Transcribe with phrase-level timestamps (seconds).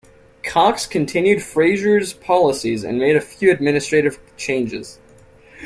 [0.41, 4.97] Cox continued Frazier's policies and made few administrative changes.